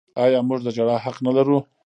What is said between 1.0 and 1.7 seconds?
حق نلرو؟